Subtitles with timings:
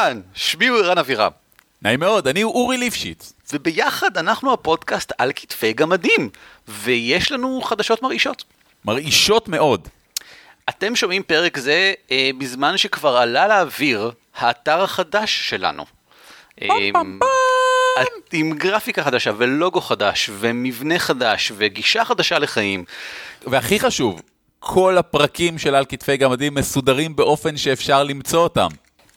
[0.00, 1.30] אהלן, שמי הוא ערן אבירם,
[1.82, 3.32] נעים מאוד, אני אורי ליפשיץ.
[3.52, 6.30] וביחד אנחנו הפודקאסט על כתפי גמדים,
[6.68, 8.44] ויש לנו חדשות מרעישות.
[8.84, 9.88] מרעישות מאוד.
[10.68, 15.84] אתם שומעים פרק זה אה, בזמן שכבר עלה לאוויר האתר החדש שלנו.
[16.62, 16.68] אה,
[18.32, 22.84] עם גרפיקה חדשה ולוגו חדש ומבנה חדש וגישה חדשה לחיים.
[23.46, 24.22] והכי חשוב,
[24.58, 28.68] כל הפרקים של על כתפי גמדים מסודרים באופן שאפשר למצוא אותם.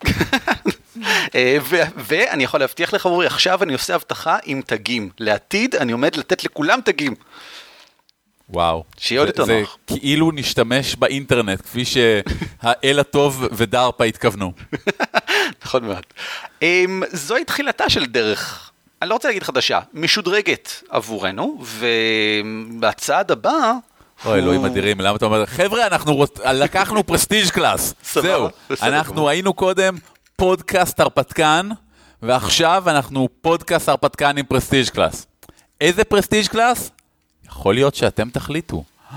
[1.36, 1.58] אה,
[1.98, 5.10] ואני יכול להבטיח לך אורי, עכשיו אני עושה הבטחה עם תגים.
[5.20, 7.16] לעתיד אני עומד לתת לכולם תגים.
[8.50, 8.84] וואו.
[8.98, 9.78] שיהיה עוד זה- יותר זה נוח.
[9.88, 14.52] כאילו נשתמש באינטרנט, כפי שהאל הטוב ודרפה התכוונו.
[15.66, 16.04] נכון מאוד.
[16.62, 16.66] Um,
[17.12, 23.74] זוהי תחילתה של דרך, אני לא רוצה להגיד חדשה, משודרגת עבורנו, ובצעד הבא...
[24.26, 26.26] אוי, אלוהים אדירים, למה אתה אומר, חבר'ה, אנחנו.
[26.46, 27.94] לקחנו פרסטיג' קלאס.
[28.14, 28.50] זהו,
[28.82, 29.30] אנחנו.
[29.30, 29.98] היינו קודם
[30.36, 31.70] פודקאסט הרפתקן,
[32.22, 35.28] ועכשיו אנחנו פודקאסט הרפתקן עם prestige class.
[35.82, 36.92] איזה prestige class?
[37.46, 38.84] יכול להיות שאתם תחליטו.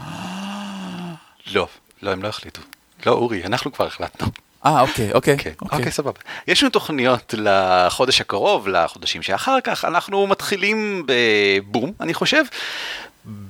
[1.54, 1.68] לא,
[2.02, 2.60] לא, הם לא החליטו.
[3.06, 4.26] לא, אורי, אנחנו כבר החלטנו.
[4.66, 5.38] אה, אוקיי, אוקיי.
[5.38, 6.20] כן, אוקיי, סבבה.
[6.48, 12.42] יש לנו תוכניות לחודש הקרוב, לחודשים שאחר כך, אנחנו מתחילים בבום, אני חושב.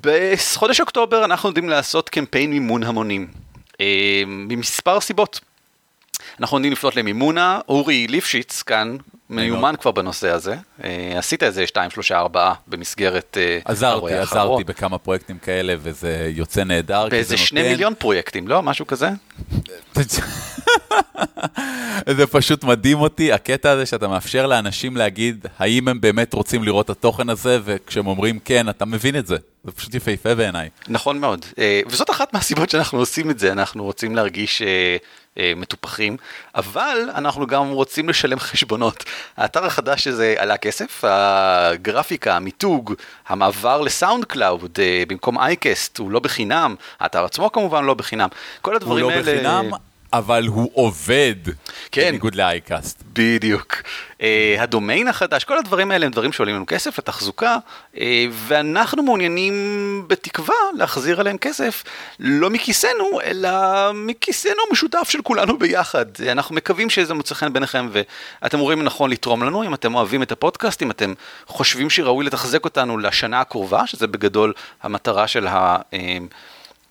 [0.00, 3.26] בחודש אוקטובר אנחנו יודעים לעשות קמפיין מימון המונים.
[3.80, 3.86] אה,
[4.26, 5.40] ממספר סיבות.
[6.40, 8.96] אנחנו יודעים לפנות למימונה, אורי ליפשיץ כאן,
[9.30, 10.54] מיומן כבר בנושא הזה.
[10.84, 13.36] אה, עשית איזה 2, 3, 4 במסגרת...
[13.40, 14.14] אה, עזרתי.
[14.14, 17.08] עזרתי בכמה פרויקטים כאלה, וזה יוצא נהדר.
[17.08, 18.62] באיזה זה שני נותן- מיליון פרויקטים, לא?
[18.62, 19.08] משהו כזה?
[22.16, 26.84] זה פשוט מדהים אותי, הקטע הזה שאתה מאפשר לאנשים להגיד האם הם באמת רוצים לראות
[26.84, 29.36] את התוכן הזה, וכשהם אומרים כן, אתה מבין את זה.
[29.64, 30.68] זה פשוט יפהפה בעיניי.
[30.88, 34.96] נכון מאוד, אה, וזאת אחת מהסיבות שאנחנו עושים את זה, אנחנו רוצים להרגיש אה,
[35.38, 36.16] אה, מטופחים,
[36.54, 39.04] אבל אנחנו גם רוצים לשלם חשבונות.
[39.36, 42.94] האתר החדש הזה עלה כסף, הגרפיקה, המיתוג,
[43.28, 44.78] המעבר ל SoundCloud
[45.08, 48.28] במקום Acast הוא לא בחינם, האתר עצמו כמובן לא בחינם,
[48.62, 49.22] כל הוא הדברים לא האלה...
[49.22, 49.70] בחינם,
[50.18, 51.34] אבל הוא עובד.
[51.92, 52.08] כן.
[52.08, 53.02] בניגוד ל Acast.
[53.12, 53.74] בדיוק.
[54.18, 54.22] Uh,
[54.58, 57.56] הדומיין החדש, כל הדברים האלה הם דברים שעולים לנו כסף לתחזוקה,
[57.94, 57.98] uh,
[58.30, 59.54] ואנחנו מעוניינים
[60.06, 61.84] בתקווה להחזיר עליהם כסף,
[62.20, 63.50] לא מכיסנו, אלא
[63.94, 66.06] מכיסנו המשותף של כולנו ביחד.
[66.16, 67.88] Uh, אנחנו מקווים שזה מוצא חן בעיניכם,
[68.42, 71.14] ואתם רואים נכון לתרום לנו, אם אתם אוהבים את הפודקאסט, אם אתם
[71.46, 75.76] חושבים שראוי לתחזק אותנו לשנה הקרובה, שזה בגדול המטרה של ה...
[75.76, 75.96] uh,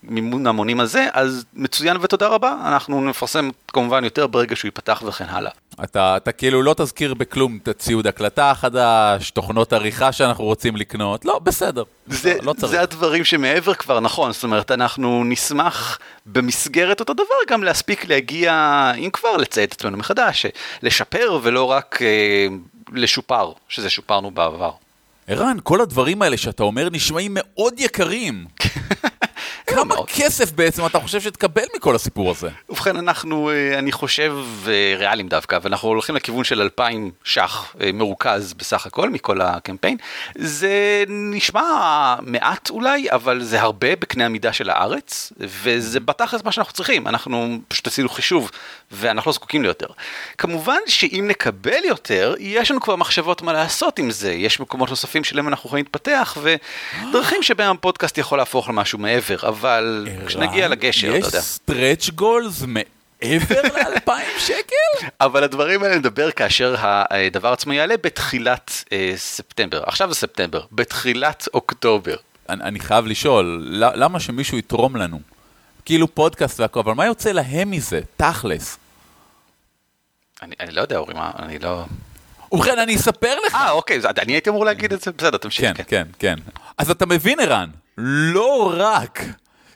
[0.07, 5.25] מימון המונים הזה, אז מצוין ותודה רבה, אנחנו נפרסם כמובן יותר ברגע שהוא ייפתח וכן
[5.29, 5.51] הלאה.
[5.83, 11.25] אתה, אתה כאילו לא תזכיר בכלום את ציוד הקלטה החדש, תוכנות עריכה שאנחנו רוצים לקנות,
[11.25, 11.83] לא, בסדר.
[12.07, 12.71] זה, לא, צריך.
[12.71, 18.91] זה הדברים שמעבר כבר נכון, זאת אומרת אנחנו נשמח במסגרת אותו דבר גם להספיק להגיע,
[18.97, 20.45] אם כבר לצייד את עצמנו מחדש,
[20.81, 22.47] לשפר ולא רק אה,
[22.93, 24.71] לשופר, שזה שופרנו בעבר.
[25.27, 28.45] ערן, כל הדברים האלה שאתה אומר נשמעים מאוד יקרים.
[29.75, 29.95] כמה.
[30.07, 32.49] כסף בעצם אתה חושב שתקבל מכל הסיפור הזה?
[32.69, 34.37] ובכן אנחנו, אה, אני חושב,
[34.67, 39.97] אה, ריאליים דווקא, ואנחנו הולכים לכיוון של 2,000 ש"ח אה, מרוכז בסך הכל מכל הקמפיין.
[40.35, 41.61] זה נשמע
[42.21, 47.57] מעט אולי, אבל זה הרבה בקנה המידה של הארץ, וזה בתכלס מה שאנחנו צריכים, אנחנו
[47.67, 48.51] פשוט עשינו חישוב,
[48.91, 49.87] ואנחנו לא זקוקים ליותר.
[50.37, 55.23] כמובן שאם נקבל יותר, יש לנו כבר מחשבות מה לעשות עם זה, יש מקומות נוספים
[55.23, 59.64] שלהם אנחנו יכולים להתפתח, ודרכים שבהם הפודקאסט יכול להפוך למשהו מעבר, אבל
[60.27, 61.37] כשנגיע לגשר, אתה יודע.
[61.37, 65.07] יש סטרץ' גולס מעבר לאלפיים שקל?
[65.21, 69.83] אבל הדברים האלה נדבר כאשר הדבר עצמו יעלה בתחילת אה, ספטמבר.
[69.85, 72.15] עכשיו זה ספטמבר, בתחילת אוקטובר.
[72.49, 75.19] אני, אני חייב לשאול, למה שמישהו יתרום לנו?
[75.85, 78.77] כאילו פודקאסט והכל, אבל מה יוצא להם מזה, תכלס?
[80.41, 81.85] אני, אני לא יודע, אורי, מה, אני לא...
[82.51, 83.55] ובכן, אני אספר לך.
[83.55, 85.77] אה, אוקיי, אז אני הייתי אמור להגיד את זה, בסדר, תמשיך.
[85.77, 86.35] כן, כן, כן.
[86.77, 89.21] אז אתה מבין, ערן, לא רק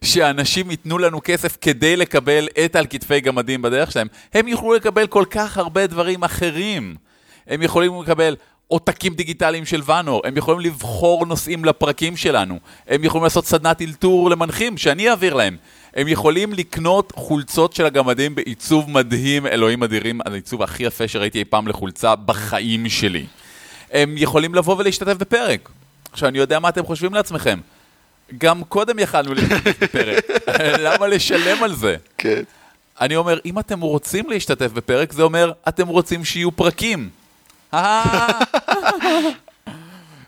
[0.04, 5.08] שאנשים ייתנו לנו כסף כדי לקבל את על כתפי גמדים בדרך שלהם, הם יוכלו לקבל
[5.08, 6.96] כל כך הרבה דברים אחרים.
[7.48, 8.36] הם יכולים לקבל
[8.68, 14.30] עותקים דיגיטליים של ואנור, הם יכולים לבחור נושאים לפרקים שלנו, הם יכולים לעשות סדנת אלתור
[14.30, 15.58] למנחים שאני אעביר להם.
[15.96, 21.46] הם יכולים לקנות חולצות של הגמדים בעיצוב מדהים, אלוהים אדירים, העיצוב הכי יפה שראיתי אי
[21.46, 23.26] פעם לחולצה בחיים שלי.
[23.92, 25.70] הם יכולים לבוא ולהשתתף בפרק.
[26.12, 27.60] עכשיו, אני יודע מה אתם חושבים לעצמכם.
[28.38, 30.24] גם קודם יכלנו להשתתף בפרק,
[30.86, 31.96] למה לשלם על זה?
[32.18, 32.42] כן.
[33.02, 37.10] אני אומר, אם אתם רוצים להשתתף בפרק, זה אומר, אתם רוצים שיהיו פרקים.
[37.74, 38.28] אה.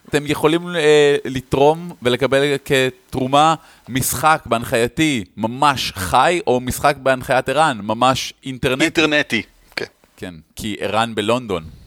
[0.10, 3.56] אתם יכולים אה, לתרום ולקבל כתרומה
[3.90, 8.84] משחק בהנחייתי ממש חי, או משחק בהנחיית ערן, ממש אינטרנטי.
[8.84, 9.42] אינטרנטי.
[9.76, 9.86] כן.
[10.18, 11.81] כן, כי ערן בלונדון.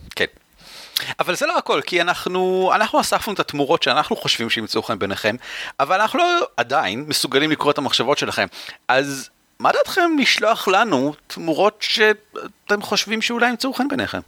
[1.20, 5.36] אבל זה לא הכל, כי אנחנו, אנחנו אספנו את התמורות שאנחנו חושבים שימצאו חן ביניכם,
[5.80, 8.46] אבל אנחנו לא עדיין מסוגלים לקרוא את המחשבות שלכם.
[8.88, 14.20] אז מה דעתכם לשלוח לנו תמורות שאתם חושבים שאולי ימצאו חן ביניכם?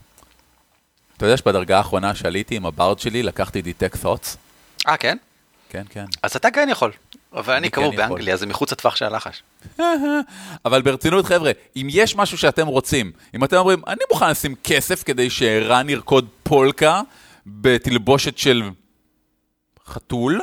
[1.17, 4.37] אתה יודע שבדרגה האחרונה שעליתי עם הברד שלי, לקחתי Detect Thoughts?
[4.87, 5.17] אה, כן?
[5.69, 6.05] כן, כן.
[6.23, 6.91] אז אתה כן יכול.
[7.37, 7.97] אבל אני כאמור כן.
[7.97, 9.43] באנגליה, זה מחוץ לטווח של הלחש.
[10.65, 15.03] אבל ברצינות, חבר'ה, אם יש משהו שאתם רוצים, אם אתם אומרים, אני מוכן לשים כסף
[15.03, 17.01] כדי שערן ירקוד פולקה
[17.45, 18.63] בתלבושת של
[19.87, 20.41] חתול?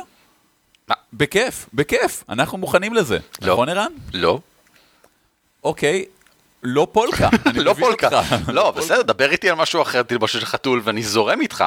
[1.13, 3.17] בכיף, בכיף, אנחנו מוכנים לזה.
[3.41, 3.53] לא.
[3.53, 3.91] נכון, ערן?
[4.13, 4.39] לא.
[5.63, 6.05] אוקיי,
[6.63, 7.29] לא פולקה.
[7.65, 8.21] לא פולקה.
[8.47, 11.63] לא, בסדר, דבר איתי על משהו אחר, תלבושת של חתול, ואני זורם איתך.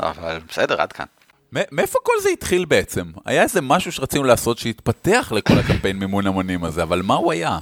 [0.00, 1.06] אבל בסדר, עד כאן.
[1.52, 3.04] מאיפה כל זה התחיל בעצם?
[3.24, 7.58] היה איזה משהו שרצינו לעשות שהתפתח לכל הקמפיין מימון המונים הזה, אבל מה הוא היה?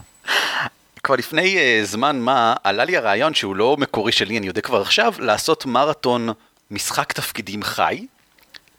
[1.05, 4.81] כבר לפני uh, זמן מה עלה לי הרעיון שהוא לא מקורי שלי, אני יודע כבר
[4.81, 6.29] עכשיו, לעשות מרתון
[6.71, 8.07] משחק תפקידים חי,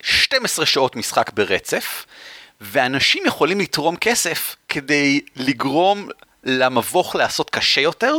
[0.01, 2.05] 12 שעות משחק ברצף,
[2.61, 6.09] ואנשים יכולים לתרום כסף כדי לגרום
[6.45, 8.15] למבוך לעשות קשה יותר,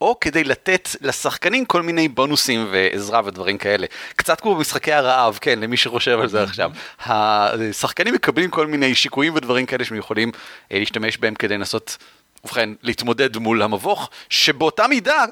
[0.00, 3.86] או כדי לתת לשחקנים כל מיני בונוסים ועזרה ודברים כאלה.
[4.16, 6.70] קצת כמו במשחקי הרעב, כן, למי שחושב על זה עכשיו.
[7.00, 10.32] השחקנים מקבלים כל מיני שיקויים ודברים כאלה שהם יכולים
[10.72, 11.96] אה, להשתמש בהם כדי לנסות
[12.44, 15.24] ובכן, להתמודד מול המבוך, שבאותה מידה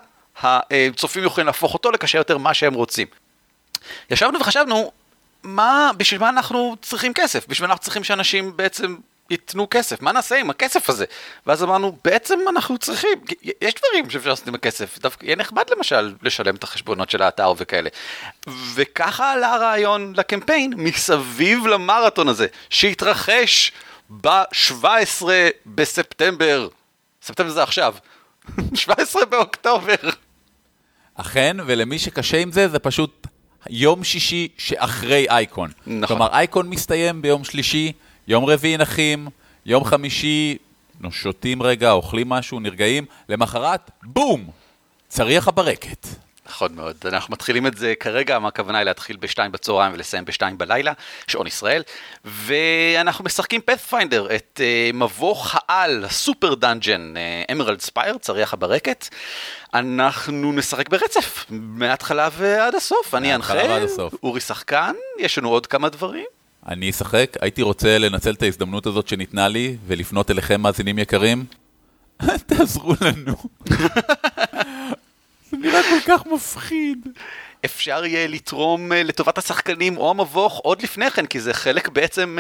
[0.43, 3.07] הצופים יכולים להפוך אותו לקשה יותר מה שהם רוצים.
[4.11, 4.93] ישבנו וחשבנו,
[5.43, 7.49] מה, בשביל מה אנחנו צריכים כסף?
[7.49, 8.97] בשביל מה אנחנו צריכים שאנשים בעצם
[9.31, 10.03] ייתנו כסף?
[10.03, 11.05] מה נעשה עם הכסף הזה?
[11.47, 13.11] ואז אמרנו, בעצם אנחנו צריכים,
[13.43, 17.53] יש דברים שאפשר לעשות עם הכסף, דווקא יהיה נחמד למשל לשלם את החשבונות של האתר
[17.57, 17.91] וכאלה.
[18.75, 23.73] וככה עלה הרעיון לקמפיין מסביב למרתון הזה, שהתרחש
[24.11, 25.25] ב-17
[25.67, 26.69] בספטמבר.
[27.23, 27.95] ספטמבר זה עכשיו.
[28.75, 29.95] 17 באוקטובר.
[31.15, 33.27] אכן, ולמי שקשה עם זה, זה פשוט
[33.71, 35.71] יום שישי שאחרי אייקון.
[35.87, 36.07] נכון.
[36.07, 37.93] כלומר, אייקון מסתיים ביום שלישי,
[38.29, 39.29] יום רביעי נחים,
[39.67, 40.59] יום חמישי
[41.11, 44.51] שותים רגע, אוכלים משהו, נרגעים, למחרת, בום!
[45.09, 46.07] צריח הברקת.
[46.47, 46.97] נכון מאוד.
[47.05, 50.93] אנחנו מתחילים את זה כרגע, מה הכוונה היא להתחיל בשתיים בצהריים ולסיים בשתיים בלילה,
[51.27, 51.83] שעון ישראל,
[52.25, 57.15] ואנחנו משחקים Pathfinder, את uh, מבוך העל, ה super dungeon,
[57.53, 59.09] Emerald Spire, צריח הברקת.
[59.75, 63.15] אנחנו נשחק ברצף, מההתחלה ועד הסוף.
[63.15, 63.55] אני אנחה.
[64.23, 66.27] אורי שחקן, יש לנו עוד כמה דברים.
[66.69, 71.45] אני אשחק, הייתי רוצה לנצל את ההזדמנות הזאת שניתנה לי ולפנות אליכם, מאזינים יקרים.
[72.47, 73.35] תעזרו לנו.
[75.51, 77.07] זה נראה כל כך מפחיד.
[77.65, 82.39] אפשר יהיה לתרום אה, לטובת השחקנים או המבוך עוד לפני כן, כי זה חלק בעצם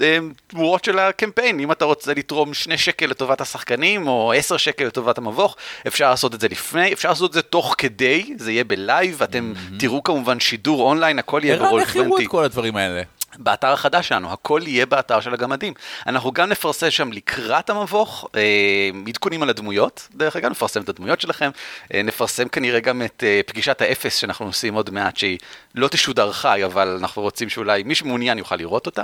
[0.00, 1.60] מהתמורות של הקמפיין.
[1.60, 5.56] אם אתה רוצה לתרום שני שקל לטובת השחקנים, או עשר שקל לטובת המבוך,
[5.86, 9.16] אפשר לעשות את זה לפני, אפשר לעשות את זה תוך כדי, זה יהיה ב live,
[9.18, 12.26] ואתם תראו כמובן שידור אונליין, הכל יהיה ערן, ברול איך יראו 20.
[12.26, 13.02] את כל הדברים האלה?
[13.38, 15.74] באתר החדש שלנו, הכל יהיה באתר של הגמדים.
[16.06, 21.20] אנחנו גם נפרסם שם לקראת המבוך, אה, עדכונים על הדמויות, דרך אגב, נפרסם את הדמויות
[21.20, 21.50] שלכם,
[21.94, 25.38] אה, נפרסם כנראה גם את אה, פגישת האפס שאנחנו עושים עוד מעט, שהיא
[25.74, 29.02] לא תשודר חי, אבל אנחנו רוצים שאולי מי שמעוניין יוכל לראות אותה.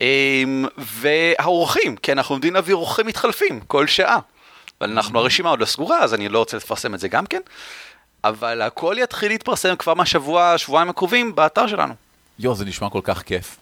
[0.00, 0.42] אה,
[0.76, 4.18] והאורחים, כי אנחנו עומדים להביא אורחים מתחלפים כל שעה.
[4.80, 7.40] אבל אנחנו, הרשימה עוד לא סגורה, אז אני לא רוצה לפרסם את זה גם כן.
[8.24, 11.94] אבל הכל יתחיל להתפרסם כבר מהשבוע, שבועיים הקרובים, באתר שלנו.
[12.38, 13.56] יואו, זה נשמע כל כך כיף.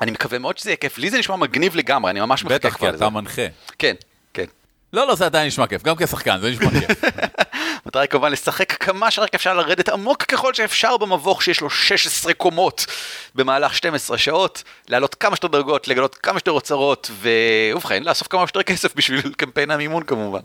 [0.00, 2.72] אני מקווה מאוד שזה יהיה כיף, לי זה נשמע מגניב לגמרי, אני ממש מחכה בטח,
[2.72, 2.96] כי כבר לזה.
[2.96, 3.42] אתה מנחה.
[3.78, 3.94] כן,
[4.34, 4.44] כן.
[4.92, 7.04] לא, לא, זה עדיין נשמע כיף, גם כשחקן, זה נשמע כיף.
[7.84, 12.34] המטרה היא כמובן לשחק כמה שרק אפשר לרדת עמוק ככל שאפשר במבוך שיש לו 16
[12.34, 12.86] קומות
[13.34, 18.62] במהלך 12 שעות, לעלות כמה שיותר דרגות, לגלות כמה שיותר אוצרות, ובכן, לאסוף כמה שיותר
[18.62, 20.40] כסף בשביל קמפיין המימון כמובן.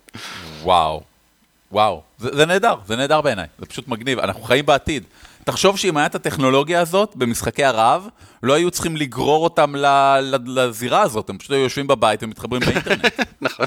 [0.62, 1.04] וואו,
[1.72, 5.04] וואו, זה, זה נהדר, זה נהדר בעיניי, זה פשוט מגניב, אנחנו חיים בעתיד.
[5.48, 8.08] תחשוב שאם הייתה את הטכנולוגיה הזאת במשחקי הרעב,
[8.44, 9.74] לא היו צריכים לגרור אותם
[10.46, 13.06] לזירה הזאת, הם פשוט היו יושבים בבית ומתחברים באינטרנט.
[13.42, 13.66] נכון.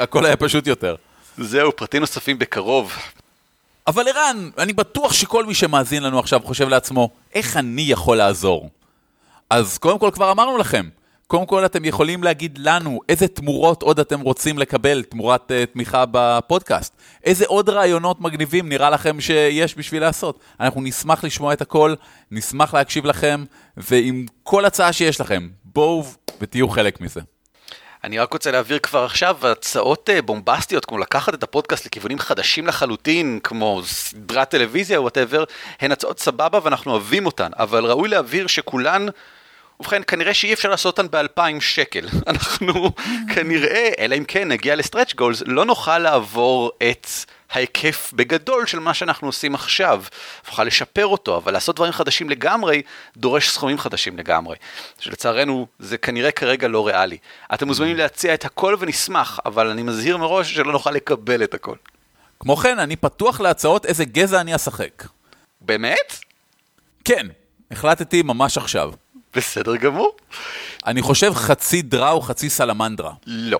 [0.00, 0.94] הכל היה פשוט יותר.
[1.38, 2.92] זהו, פרטים נוספים בקרוב.
[3.86, 8.70] אבל ערן, אני בטוח שכל מי שמאזין לנו עכשיו חושב לעצמו, איך אני יכול לעזור?
[9.50, 10.88] אז קודם כל כבר אמרנו לכם,
[11.32, 16.04] קודם כל אתם יכולים להגיד לנו איזה תמורות עוד אתם רוצים לקבל תמורת uh, תמיכה
[16.10, 16.96] בפודקאסט.
[17.24, 20.40] איזה עוד רעיונות מגניבים נראה לכם שיש בשביל לעשות.
[20.60, 21.94] אנחנו נשמח לשמוע את הכל,
[22.30, 23.44] נשמח להקשיב לכם,
[23.76, 26.04] ועם כל הצעה שיש לכם, בואו
[26.40, 27.20] ותהיו חלק מזה.
[28.04, 32.66] אני רק רוצה להעביר כבר עכשיו הצעות אה, בומבסטיות, כמו לקחת את הפודקאסט לכיוונים חדשים
[32.66, 35.44] לחלוטין, כמו סדרת טלוויזיה או whatever,
[35.80, 39.06] הן הצעות סבבה ואנחנו אוהבים אותן, אבל ראוי להבהיר שכולן...
[39.82, 42.08] ובכן, כנראה שאי אפשר לעשות אותן ב-2,000 שקל.
[42.26, 42.92] אנחנו
[43.34, 47.06] כנראה, אלא אם כן נגיע ל stretch goals, לא נוכל לעבור את
[47.50, 50.04] ההיקף בגדול של מה שאנחנו עושים עכשיו.
[50.48, 52.82] נוכל לשפר אותו, אבל לעשות דברים חדשים לגמרי,
[53.16, 54.56] דורש סכומים חדשים לגמרי.
[54.98, 57.18] שלצערנו, זה כנראה כרגע לא ריאלי.
[57.54, 61.76] אתם מוזמנים להציע את הכל ונשמח, אבל אני מזהיר מראש שלא נוכל לקבל את הכל.
[62.40, 65.04] כמו כן, אני פתוח להצעות איזה גזע אני אשחק.
[65.60, 66.18] באמת?
[67.04, 67.26] כן,
[67.70, 68.92] החלטתי ממש עכשיו.
[69.36, 70.16] בסדר גמור.
[70.86, 73.12] אני חושב חצי דראו, חצי סלמנדרה.
[73.26, 73.58] לא.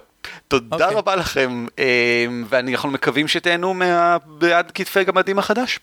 [0.48, 0.96] תודה אוקיי.
[0.96, 5.80] רבה לכם, אה, ואנחנו מקווים שתהנו מהעל כתפי גמדים החדש.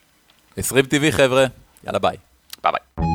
[0.58, 1.46] 20 טבעי חבר'ה,
[1.84, 2.17] יאללה ביי.
[2.63, 3.05] ביי ביי.